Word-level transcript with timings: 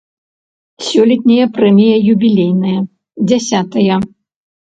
Сёлетняя 0.85 1.47
прэмія 1.57 1.97
юбілейная, 2.13 2.79
дзясятая. 3.33 3.95